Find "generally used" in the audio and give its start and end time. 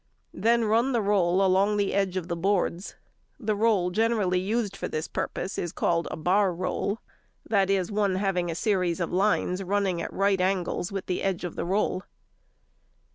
3.91-4.75